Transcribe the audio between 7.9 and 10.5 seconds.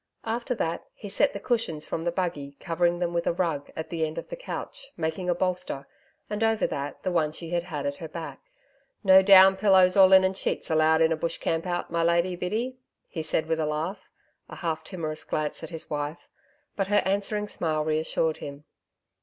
her back. 'No down pillows or linen